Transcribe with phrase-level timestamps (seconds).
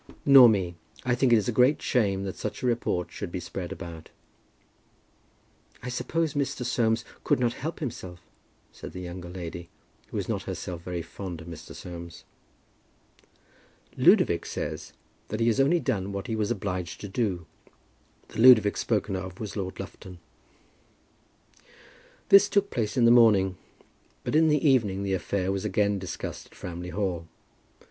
[0.25, 3.39] "Nor me; and I think it a great shame that such a report should be
[3.39, 4.09] spread about."
[5.83, 6.65] "I suppose Mr.
[6.65, 8.19] Soames could not help himself?"
[8.71, 9.69] said the younger lady,
[10.07, 11.75] who was not herself very fond of Mr.
[11.75, 12.23] Soames.
[13.95, 14.91] "Ludovic says
[15.27, 17.45] that he has only done what he was obliged to do."
[18.29, 20.17] The Ludovic spoken of was Lord Lufton.
[22.29, 23.55] This took place in the morning,
[24.23, 27.27] but in the evening the affair was again discussed at Framley Hall.